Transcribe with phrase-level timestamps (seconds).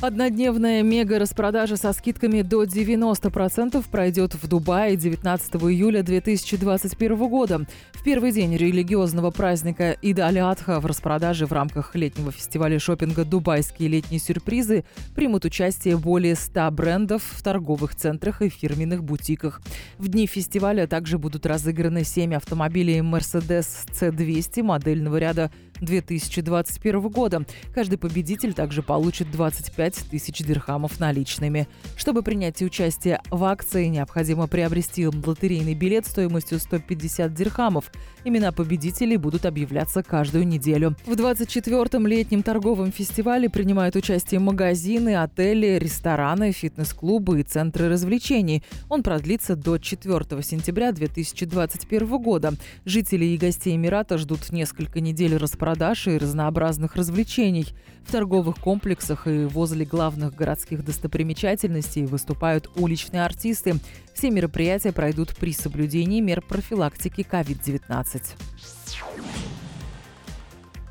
[0.00, 7.66] Однодневная мега-распродажа со скидками до 90% пройдет в Дубае 19 июля 2021 года.
[7.94, 13.88] В первый день религиозного праздника Ида Аль-Адха в распродаже в рамках летнего фестиваля шопинга «Дубайские
[13.88, 14.84] летние сюрпризы»
[15.16, 19.60] примут участие более 100 брендов в торговых центрах и фирменных бутиках.
[19.98, 27.44] В дни фестиваля также будут разыграны 7 автомобилей Mercedes C200 модельного ряда 2021 года.
[27.74, 31.66] Каждый победитель также получит 25 тысяч дирхамов наличными.
[31.96, 37.90] Чтобы принять участие в акции, необходимо приобрести лотерейный билет стоимостью 150 дирхамов.
[38.24, 40.96] Имена победителей будут объявляться каждую неделю.
[41.06, 48.62] В 24-м летнем торговом фестивале принимают участие магазины, отели, рестораны, фитнес-клубы и центры развлечений.
[48.88, 52.52] Он продлится до 4 сентября 2021 года.
[52.84, 57.66] Жители и гостей Эмирата ждут несколько недель распродажи продаж и разнообразных развлечений.
[58.06, 63.76] В торговых комплексах и возле главных городских достопримечательностей выступают уличные артисты.
[64.14, 68.22] Все мероприятия пройдут при соблюдении мер профилактики COVID-19.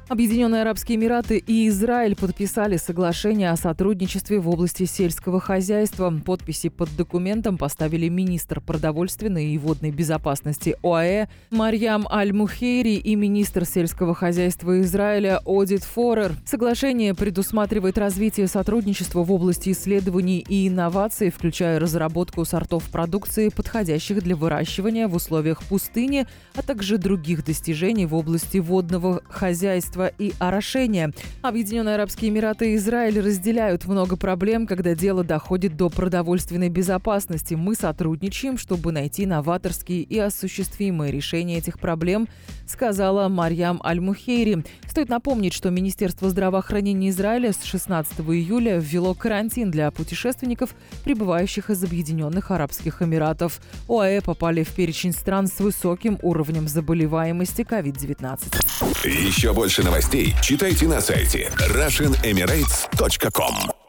[0.09, 6.13] Объединенные Арабские Эмираты и Израиль подписали соглашение о сотрудничестве в области сельского хозяйства.
[6.25, 14.15] Подписи под документом поставили министр продовольственной и водной безопасности ОАЭ Марьям Аль-Мухейри и министр сельского
[14.15, 16.31] хозяйства Израиля Одит Форер.
[16.45, 24.37] Соглашение предусматривает развитие сотрудничества в области исследований и инноваций, включая разработку сортов продукции, подходящих для
[24.37, 31.11] выращивания в условиях пустыни, а также других достижений в области водного хозяйства строительства и орошения.
[31.41, 37.55] Объединенные Арабские Эмираты и Израиль разделяют много проблем, когда дело доходит до продовольственной безопасности.
[37.55, 42.27] Мы сотрудничаем, чтобы найти новаторские и осуществимые решения этих проблем,
[42.67, 44.63] сказала Марьям Аль-Мухейри.
[44.87, 51.83] Стоит напомнить, что Министерство здравоохранения Израиля с 16 июля ввело карантин для путешественников, прибывающих из
[51.83, 53.59] Объединенных Арабских Эмиратов.
[53.87, 58.77] ОАЭ попали в перечень стран с высоким уровнем заболеваемости COVID-19.
[59.05, 63.86] Еще больше новостей читайте на сайте RussianEmirates.com